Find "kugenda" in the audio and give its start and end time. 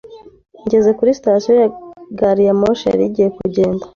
3.37-3.85